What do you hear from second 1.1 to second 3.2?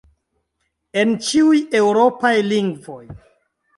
ĉiuj eŭropaj lingvoj.